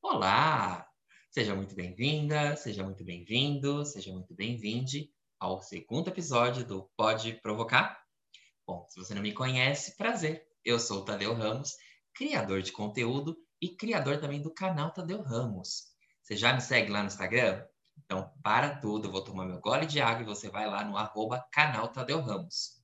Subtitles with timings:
[0.00, 0.88] Olá!
[1.28, 8.00] Seja muito bem-vinda, seja muito bem-vindo, seja muito bem-vinde ao segundo episódio do Pode Provocar.
[8.64, 10.46] Bom, se você não me conhece, prazer.
[10.64, 11.72] Eu sou o Tadeu Ramos,
[12.14, 15.88] criador de conteúdo e criador também do canal Tadeu Ramos.
[16.22, 17.66] Você já me segue lá no Instagram?
[17.98, 20.96] Então, para tudo, eu vou tomar meu gole de água e você vai lá no
[20.96, 22.80] arroba canal Tadeu Ramos.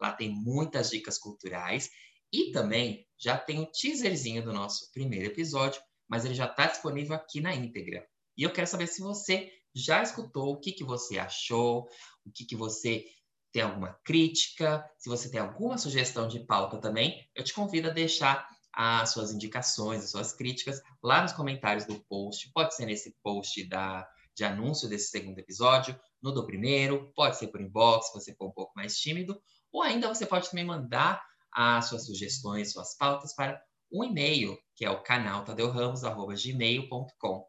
[0.00, 1.90] Lá tem muitas dicas culturais
[2.32, 5.80] e também já tem o teaserzinho do nosso primeiro episódio,
[6.14, 8.06] mas ele já está disponível aqui na íntegra.
[8.38, 11.88] E eu quero saber se você já escutou, o que, que você achou,
[12.24, 13.04] o que, que você
[13.52, 17.92] tem alguma crítica, se você tem alguma sugestão de pauta também, eu te convido a
[17.92, 22.48] deixar as suas indicações, as suas críticas lá nos comentários do post.
[22.54, 27.48] Pode ser nesse post da, de anúncio desse segundo episódio, no do primeiro, pode ser
[27.48, 29.42] por inbox, se você for um pouco mais tímido,
[29.72, 31.20] ou ainda você pode também mandar
[31.50, 33.60] as suas sugestões, suas pautas para
[33.92, 37.46] um e-mail, que é o canal tadeuramos.gmail.com.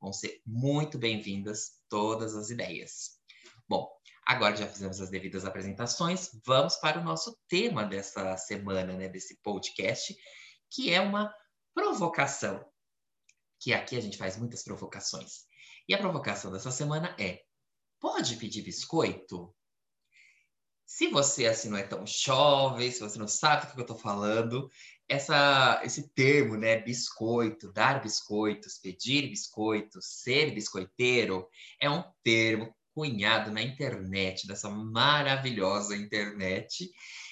[0.00, 3.18] Vão ser muito bem-vindas todas as ideias.
[3.68, 3.90] Bom,
[4.26, 9.36] agora já fizemos as devidas apresentações, vamos para o nosso tema dessa semana, né, desse
[9.42, 10.14] podcast,
[10.70, 11.34] que é uma
[11.74, 12.64] provocação.
[13.60, 15.48] Que aqui a gente faz muitas provocações.
[15.88, 17.40] E a provocação dessa semana é:
[17.98, 19.52] pode pedir biscoito?
[20.90, 23.98] Se você assim não é tão jovem, se você não sabe do que eu estou
[23.98, 24.70] falando,
[25.06, 31.46] essa, esse termo, né, biscoito, dar biscoitos, pedir biscoitos, ser biscoiteiro,
[31.78, 36.90] é um termo cunhado na internet, dessa maravilhosa internet,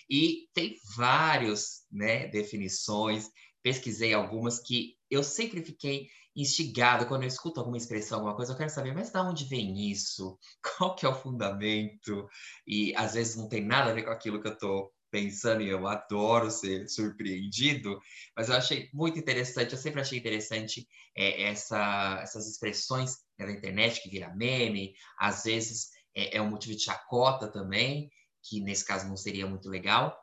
[0.09, 3.31] e tem várias né, definições,
[3.67, 8.57] pesquisei algumas que eu sempre fiquei instigado quando eu escuto alguma expressão, alguma coisa, eu
[8.57, 10.39] quero saber, mas de onde vem isso?
[10.63, 12.29] Qual que é o fundamento?
[12.65, 15.69] E às vezes não tem nada a ver com aquilo que eu estou pensando e
[15.69, 17.99] eu adoro ser surpreendido,
[18.37, 20.87] mas eu achei muito interessante, eu sempre achei interessante
[21.17, 26.77] é, essa, essas expressões da internet que vira meme, às vezes é, é um motivo
[26.77, 28.13] de chacota também,
[28.45, 30.17] que nesse caso não seria muito legal,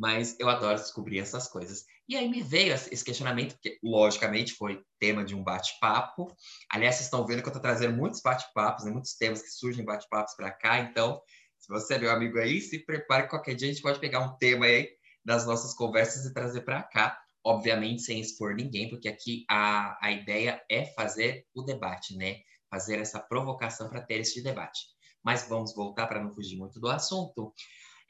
[0.00, 1.84] mas eu adoro descobrir essas coisas.
[2.10, 6.26] E aí me veio esse questionamento, que logicamente foi tema de um bate-papo.
[6.68, 8.90] Aliás, vocês estão vendo que eu estou trazendo muitos bate-papos, né?
[8.90, 10.80] muitos temas que surgem bate-papos para cá.
[10.80, 11.22] Então,
[11.56, 14.18] se você é meu amigo aí, se prepare que qualquer dia a gente pode pegar
[14.24, 14.88] um tema aí
[15.24, 17.16] das nossas conversas e trazer para cá.
[17.44, 22.38] Obviamente, sem expor ninguém, porque aqui a, a ideia é fazer o debate, né?
[22.68, 24.80] Fazer essa provocação para ter esse debate.
[25.22, 27.54] Mas vamos voltar para não fugir muito do assunto.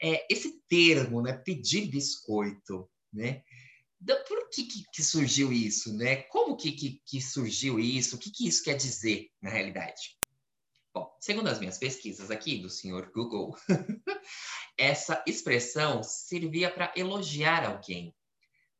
[0.01, 1.33] É, esse termo, né?
[1.33, 3.43] Pedir biscoito, né?
[4.27, 6.23] Por que, que, que, surgiu isso, né?
[6.23, 8.15] Como que, que, que surgiu isso?
[8.15, 10.17] O que, que isso quer dizer na realidade?
[10.93, 13.55] Bom, segundo as minhas pesquisas aqui do senhor Google,
[14.77, 18.13] essa expressão servia para elogiar alguém.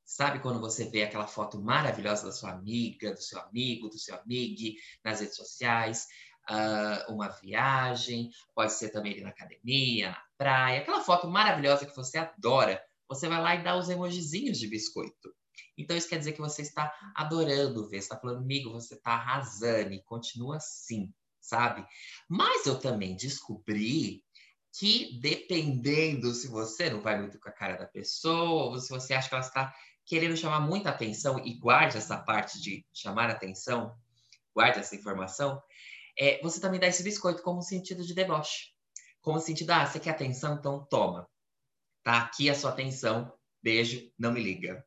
[0.04, 4.16] Sabe quando você vê aquela foto maravilhosa da sua amiga, do seu amigo, do seu
[4.16, 6.06] amigo nas redes sociais,
[6.50, 12.18] uh, uma viagem, pode ser também na academia, na praia, aquela foto maravilhosa que você
[12.18, 15.36] adora você vai lá e dá os emojizinhos de biscoito.
[15.78, 19.94] Então, isso quer dizer que você está adorando ver, está falando, amigo, você está arrasando
[19.94, 21.86] e continua assim, sabe?
[22.30, 24.24] Mas eu também descobri
[24.74, 29.14] que dependendo se você não vai muito com a cara da pessoa, ou se você
[29.14, 29.74] acha que ela está
[30.06, 33.94] querendo chamar muita atenção e guarde essa parte de chamar atenção,
[34.56, 35.62] guarde essa informação,
[36.18, 38.72] é, você também dá esse biscoito como sentido de deboche.
[39.20, 40.56] Como sentido, ah, você quer atenção?
[40.56, 41.28] Então toma.
[42.04, 43.32] Tá aqui a sua atenção.
[43.64, 44.84] Beijo, não me liga.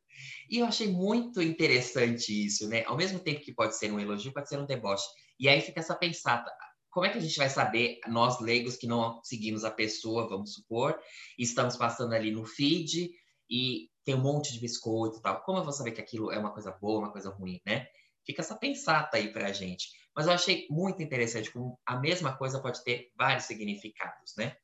[0.49, 2.83] E eu achei muito interessante isso, né?
[2.85, 5.05] Ao mesmo tempo que pode ser um elogio, pode ser um deboche.
[5.39, 6.51] E aí fica essa pensada.
[6.89, 10.53] Como é que a gente vai saber, nós leigos que não seguimos a pessoa, vamos
[10.53, 10.97] supor,
[11.37, 13.09] estamos passando ali no feed
[13.49, 15.41] e tem um monte de biscoito e tal.
[15.43, 17.87] Como eu vou saber que aquilo é uma coisa boa, uma coisa ruim, né?
[18.25, 19.89] Fica essa pensata aí pra gente.
[20.15, 24.55] Mas eu achei muito interessante como a mesma coisa pode ter vários significados, né?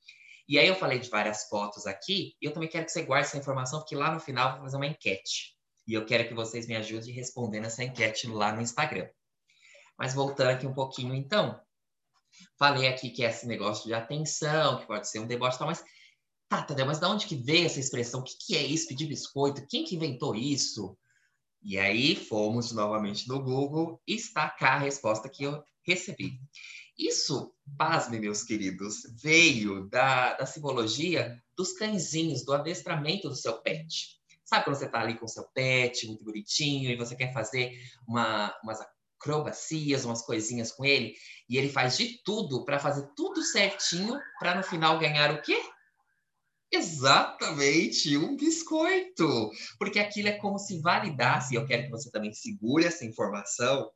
[0.51, 3.25] E aí eu falei de várias fotos aqui, e eu também quero que você guarde
[3.25, 5.55] essa informação, porque lá no final eu vou fazer uma enquete.
[5.87, 9.07] E eu quero que vocês me ajudem respondendo essa enquete lá no Instagram.
[9.97, 11.57] Mas voltando aqui um pouquinho, então.
[12.59, 15.67] Falei aqui que é esse negócio de atenção, que pode ser um deboche e tal,
[15.69, 15.85] mas...
[16.49, 18.19] Tá, Tadeu, mas de onde que veio essa expressão?
[18.19, 19.65] O que, que é isso, pedir biscoito?
[19.69, 20.97] Quem que inventou isso?
[21.61, 26.41] E aí fomos novamente no Google e está cá a resposta que eu recebi.
[27.01, 34.21] Isso, pasme, meus queridos, veio da, da simbologia dos cãezinhos, do adestramento do seu pet.
[34.43, 37.71] Sabe quando você está ali com o seu pet, muito bonitinho, e você quer fazer
[38.07, 38.79] uma, umas
[39.17, 41.15] acrobacias, umas coisinhas com ele,
[41.49, 45.59] e ele faz de tudo para fazer tudo certinho, para no final ganhar o quê?
[46.71, 49.49] Exatamente, um biscoito.
[49.79, 53.89] Porque aquilo é como se validasse, eu quero que você também segure essa informação,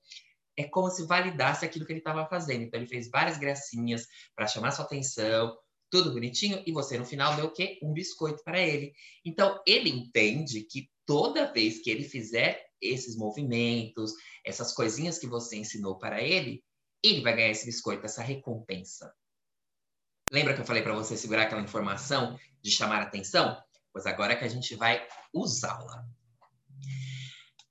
[0.58, 2.64] é como se validasse aquilo que ele estava fazendo.
[2.64, 5.58] Então ele fez várias gracinhas para chamar sua atenção,
[5.90, 7.80] tudo bonitinho, e você no final deu o quê?
[7.82, 8.94] Um biscoito para ele.
[9.24, 14.14] Então ele entende que toda vez que ele fizer esses movimentos,
[14.44, 16.64] essas coisinhas que você ensinou para ele,
[17.04, 19.14] ele vai ganhar esse biscoito, essa recompensa.
[20.32, 23.62] Lembra que eu falei para você segurar aquela informação de chamar atenção?
[23.94, 26.04] Pois agora é que a gente vai usá-la.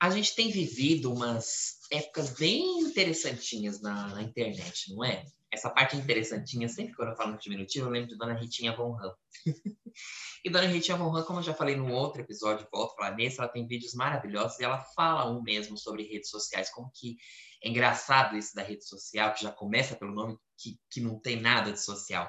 [0.00, 5.24] A gente tem vivido umas épocas bem interessantinhas na, na, internet, não é?
[5.52, 8.92] Essa parte interessantinha, sempre quando eu falo no diminutivo, eu lembro de Dona Ritinha Von
[8.92, 9.14] Ram.
[10.44, 13.16] e Dona Ritinha Von Ram, como eu já falei no outro episódio, volto a falar
[13.16, 17.16] nesse, ela tem vídeos maravilhosos e ela fala um mesmo sobre redes sociais, como que
[17.62, 21.40] é engraçado isso da rede social, que já começa pelo nome que, que não tem
[21.40, 22.28] nada de social.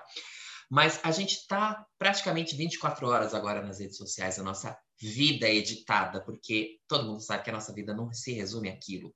[0.70, 5.56] Mas a gente está praticamente 24 horas agora nas redes sociais, a nossa vida é
[5.56, 9.14] editada, porque todo mundo sabe que a nossa vida não se resume àquilo.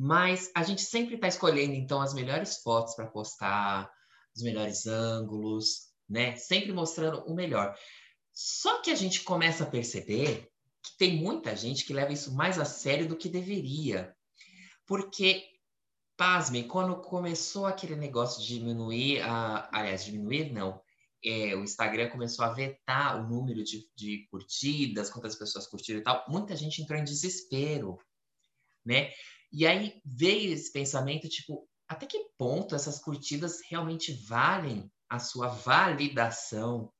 [0.00, 3.90] Mas a gente sempre está escolhendo, então, as melhores fotos para postar,
[4.36, 6.36] os melhores ângulos, né?
[6.36, 7.76] Sempre mostrando o melhor.
[8.32, 10.48] Só que a gente começa a perceber
[10.80, 14.14] que tem muita gente que leva isso mais a sério do que deveria.
[14.86, 15.44] Porque,
[16.16, 20.80] pasmem, quando começou aquele negócio de diminuir, a, aliás, diminuir não,
[21.24, 26.04] é, o Instagram começou a vetar o número de, de curtidas, quantas pessoas curtiram e
[26.04, 27.98] tal, muita gente entrou em desespero,
[28.86, 29.10] né?
[29.50, 35.48] E aí veio esse pensamento, tipo, até que ponto essas curtidas realmente valem a sua
[35.48, 36.92] validação?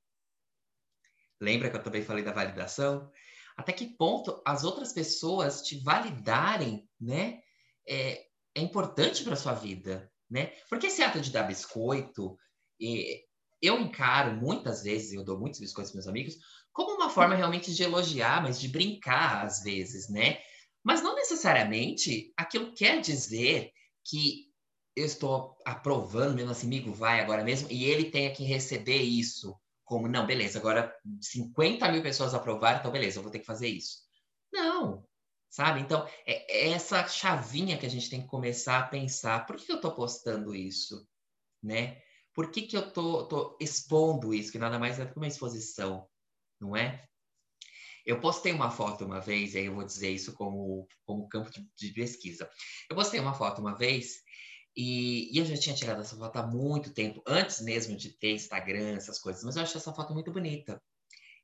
[1.40, 3.10] Lembra que eu também falei da validação?
[3.56, 7.42] Até que ponto as outras pessoas te validarem, né?
[7.88, 10.52] é, é importante para sua vida, né?
[10.68, 12.36] Porque esse ato de dar biscoito,
[13.62, 16.36] eu encaro muitas vezes, eu dou muitos biscoitos para meus amigos,
[16.70, 20.38] como uma forma realmente de elogiar, mas de brincar às vezes, né?
[20.84, 23.72] Mas não necessariamente aquilo quer dizer
[24.04, 24.48] que
[24.96, 29.56] eu estou aprovando meu nosso amigo vai agora mesmo e ele tenha que receber isso
[29.84, 33.68] como, não, beleza, agora 50 mil pessoas aprovaram, então beleza, eu vou ter que fazer
[33.68, 34.00] isso.
[34.52, 35.02] Não,
[35.48, 35.80] sabe?
[35.80, 39.46] Então, é, é essa chavinha que a gente tem que começar a pensar.
[39.46, 41.08] Por que eu estou postando isso?
[41.62, 42.02] Né?
[42.34, 44.52] Por que, que eu tô, tô expondo isso?
[44.52, 46.06] Que nada mais é do que uma exposição,
[46.60, 47.07] não é?
[48.08, 51.68] Eu postei uma foto uma vez, aí eu vou dizer isso como, como campo de,
[51.76, 52.48] de pesquisa.
[52.88, 54.22] Eu postei uma foto uma vez
[54.74, 58.32] e, e, eu já tinha tirado essa foto há muito tempo, antes mesmo de ter
[58.32, 60.82] Instagram, essas coisas, mas eu achei essa foto muito bonita.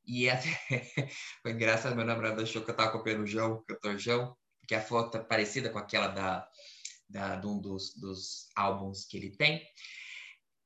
[0.06, 0.48] E até
[1.42, 4.74] foi engraçado, meu namorado achou que eu tava copiando o João, o cantor João, porque
[4.74, 6.48] a foto é parecida com aquela da,
[7.10, 9.60] da, de um dos, dos álbuns que ele tem.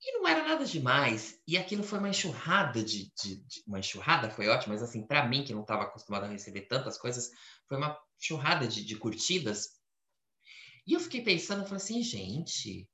[0.01, 1.41] E não era nada demais.
[1.47, 5.27] E aquilo foi uma enxurrada de, de, de uma enxurrada foi ótima, mas assim, para
[5.27, 7.31] mim que não estava acostumado a receber tantas coisas,
[7.67, 9.79] foi uma enxurrada de, de curtidas.
[10.87, 12.89] E eu fiquei pensando, eu falei assim, gente,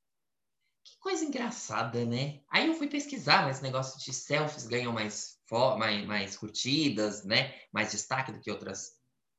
[0.85, 2.41] que coisa engraçada, né?
[2.51, 5.39] Aí eu fui pesquisar, mas negócio de selfies ganham mais,
[5.79, 7.55] mais, mais curtidas, né?
[7.73, 8.93] Mais destaque do que outras,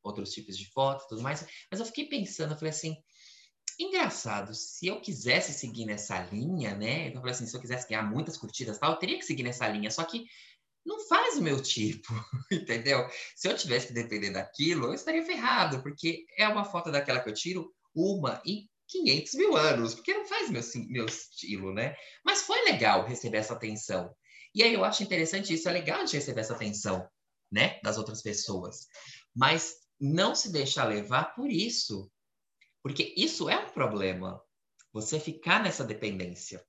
[0.04, 1.46] outros tipos de fotos tudo mais.
[1.70, 2.96] Mas eu fiquei pensando, eu falei assim,
[3.80, 7.08] engraçado, se eu quisesse seguir nessa linha, né?
[7.08, 9.68] Então eu assim, se eu quisesse ganhar muitas curtidas tal, eu teria que seguir nessa
[9.68, 10.26] linha, só que
[10.86, 12.14] não faz o meu tipo,
[12.52, 13.08] entendeu?
[13.36, 17.30] Se eu tivesse que depender daquilo, eu estaria ferrado, porque é uma foto daquela que
[17.30, 21.96] eu tiro uma em 500 mil anos, porque não faz meu, meu estilo, né?
[22.24, 24.14] Mas foi legal receber essa atenção.
[24.54, 27.08] E aí eu acho interessante isso, é legal de receber essa atenção,
[27.52, 28.88] né, das outras pessoas.
[29.36, 32.10] Mas não se deixar levar por isso,
[32.86, 34.40] porque isso é um problema.
[34.94, 36.64] Você ficar nessa dependência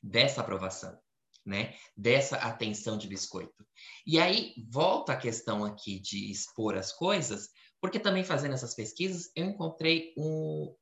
[0.00, 0.96] dessa aprovação,
[1.44, 1.74] né?
[1.96, 3.66] Dessa atenção de biscoito.
[4.06, 7.48] E aí volta a questão aqui de expor as coisas,
[7.80, 10.72] porque também fazendo essas pesquisas, eu encontrei um,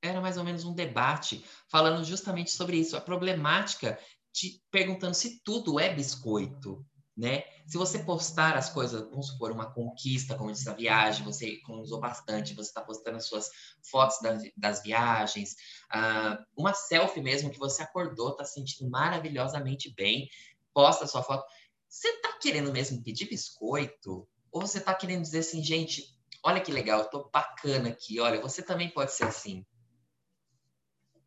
[0.00, 3.98] era mais ou menos um debate falando justamente sobre isso, a problemática
[4.32, 7.44] de perguntando se tudo é biscoito, né?
[7.66, 12.00] Se você postar as coisas, vamos supor, uma conquista, como disse a viagem, você economizou
[12.00, 13.48] bastante, você está postando as suas
[13.82, 15.52] fotos das, das viagens,
[15.94, 20.28] uh, uma selfie mesmo que você acordou, está se sentindo maravilhosamente bem,
[20.72, 21.44] posta a sua foto.
[21.88, 24.26] Você está querendo mesmo pedir biscoito?
[24.52, 26.04] Ou você está querendo dizer assim, gente,
[26.42, 29.64] olha que legal, eu tô bacana aqui, olha, você também pode ser assim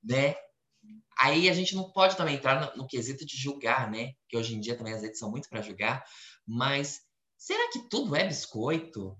[0.04, 0.36] né?
[1.20, 4.14] Aí a gente não pode também entrar no, no quesito de julgar, né?
[4.28, 6.06] Que hoje em dia também as redes são muito para julgar,
[6.46, 7.02] mas
[7.38, 9.18] será que tudo é biscoito?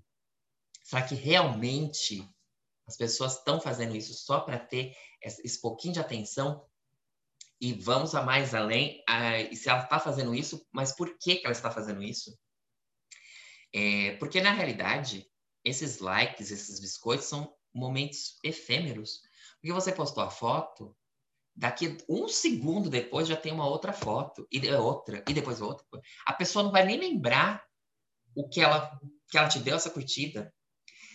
[0.82, 2.28] Será que realmente
[2.86, 6.66] as pessoas estão fazendo isso só para ter esse pouquinho de atenção?
[7.60, 9.02] E vamos a mais além.
[9.50, 12.36] e se ela está fazendo isso, mas por que, que ela está fazendo isso?
[13.72, 15.26] É, porque na realidade,
[15.64, 19.22] esses likes, esses biscoitos são momentos efêmeros.
[19.54, 20.94] Porque você postou a foto,
[21.54, 25.86] daqui um segundo depois já tem uma outra foto, e outra, e depois outra.
[26.26, 27.64] A pessoa não vai nem lembrar
[28.34, 28.98] o que ela,
[29.30, 30.52] que ela te deu essa curtida.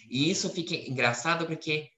[0.09, 1.89] E isso fica engraçado porque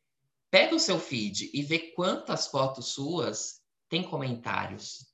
[0.49, 5.05] pega o seu feed e vê quantas fotos suas tem comentários.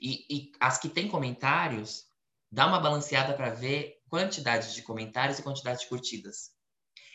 [0.00, 2.04] E, e as que têm comentários,
[2.50, 6.50] dá uma balanceada para ver quantidade de comentários e quantidade de curtidas.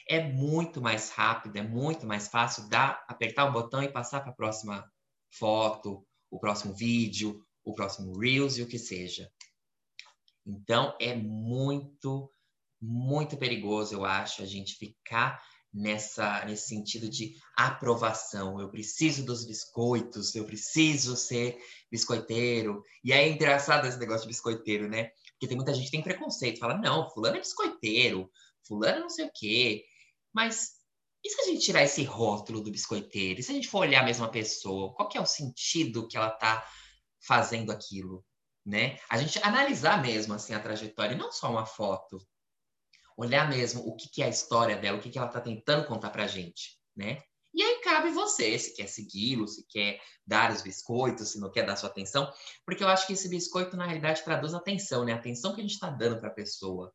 [0.08, 4.32] É muito mais rápido, é muito mais fácil dar, apertar um botão e passar para
[4.32, 4.92] a próxima
[5.32, 9.32] foto, o próximo vídeo, o próximo Reels e o que seja.
[10.46, 12.32] Então, é muito,
[12.82, 15.42] muito perigoso, eu acho, a gente ficar
[15.74, 18.60] nessa nesse sentido de aprovação.
[18.60, 21.58] Eu preciso dos biscoitos, eu preciso ser
[21.90, 22.84] biscoiteiro.
[23.04, 25.12] E aí é engraçado esse negócio de biscoiteiro, né?
[25.34, 28.30] Porque tem muita gente que tem preconceito, fala: "Não, fulano é biscoiteiro,
[28.68, 29.86] fulano não sei o quê".
[30.34, 30.81] Mas
[31.24, 33.40] e se a gente tirar esse rótulo do biscoiteiro?
[33.40, 36.18] E se a gente for olhar a mesma pessoa, qual que é o sentido que
[36.18, 36.66] ela tá
[37.20, 38.26] fazendo aquilo,
[38.66, 38.98] né?
[39.10, 42.20] A gente analisar mesmo assim a trajetória, não só uma foto,
[43.16, 45.88] olhar mesmo o que, que é a história dela, o que, que ela está tentando
[45.88, 47.22] contar para a gente, né?
[47.54, 51.66] E aí cabe você, se quer segui-lo, se quer dar os biscoitos, se não quer
[51.66, 52.32] dar sua atenção,
[52.66, 55.14] porque eu acho que esse biscoito, na realidade, traduz atenção, né?
[55.14, 56.94] A atenção que a gente está dando para a pessoa.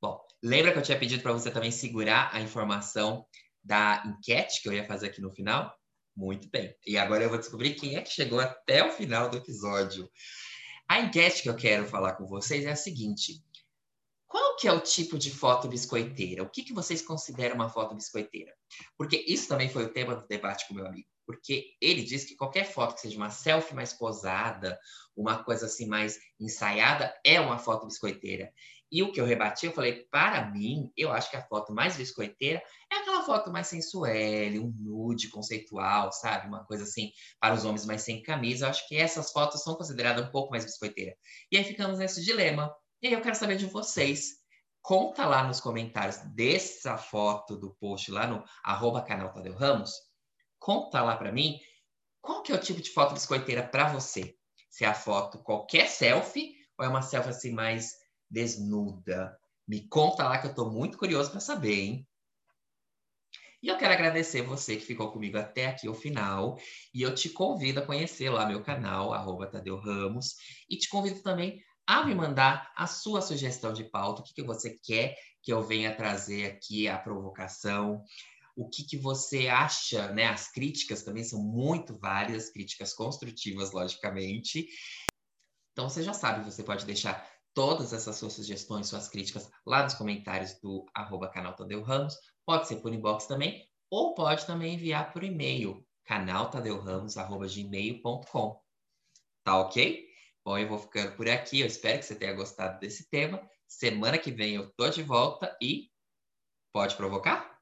[0.00, 3.26] Bom, lembra que eu tinha pedido para você também segurar a informação
[3.70, 5.72] da enquete que eu ia fazer aqui no final?
[6.16, 6.74] Muito bem.
[6.84, 10.10] E agora eu vou descobrir quem é que chegou até o final do episódio.
[10.88, 13.40] A enquete que eu quero falar com vocês é a seguinte:
[14.26, 16.42] qual que é o tipo de foto biscoiteira?
[16.42, 18.52] O que, que vocês consideram uma foto biscoiteira?
[18.98, 21.08] Porque isso também foi o tema do debate com meu amigo.
[21.24, 24.76] Porque ele diz que qualquer foto que seja uma selfie mais posada,
[25.16, 28.52] uma coisa assim mais ensaiada, é uma foto biscoiteira.
[28.90, 31.96] E o que eu rebati, eu falei, para mim, eu acho que a foto mais
[31.96, 32.60] biscoiteira
[32.92, 36.48] é aquela foto mais sensual, um nude conceitual, sabe?
[36.48, 38.66] Uma coisa assim, para os homens mais sem camisa.
[38.66, 41.14] Eu acho que essas fotos são consideradas um pouco mais biscoiteira.
[41.52, 42.74] E aí ficamos nesse dilema.
[43.00, 44.40] E aí eu quero saber de vocês.
[44.82, 49.92] Conta lá nos comentários dessa foto do post lá no arroba canal Tadeu Ramos.
[50.58, 51.60] Conta lá para mim
[52.20, 54.34] qual que é o tipo de foto biscoiteira para você.
[54.68, 57.99] Se é a foto qualquer selfie ou é uma selfie assim mais
[58.30, 59.36] desnuda.
[59.66, 62.08] Me conta lá que eu estou muito curioso para saber, hein?
[63.62, 66.58] E eu quero agradecer você que ficou comigo até aqui o final.
[66.94, 70.36] E eu te convido a conhecer lá meu canal, arroba Tadeu Ramos.
[70.68, 74.42] E te convido também a me mandar a sua sugestão de pauta, o que, que
[74.42, 78.02] você quer que eu venha trazer aqui, a provocação,
[78.56, 80.26] o que, que você acha, né?
[80.26, 84.68] As críticas também são muito várias, críticas construtivas, logicamente.
[85.72, 89.94] Então você já sabe, você pode deixar todas essas suas sugestões, suas críticas lá nos
[89.94, 92.16] comentários do arroba canal Tadeu Ramos,
[92.46, 98.60] pode ser por inbox também, ou pode também enviar por e-mail, canaltadeuramos.gmail.com.
[99.44, 100.08] Tá ok?
[100.44, 101.60] Bom, eu vou ficando por aqui.
[101.60, 103.42] Eu espero que você tenha gostado desse tema.
[103.68, 105.90] Semana que vem eu tô de volta e
[106.72, 107.59] pode provocar?